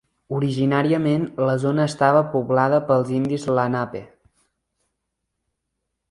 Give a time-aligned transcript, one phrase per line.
[0.35, 4.01] Originàriament, la zona estava poblada pels indis lenape.